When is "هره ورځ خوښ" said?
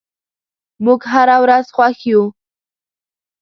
1.11-1.97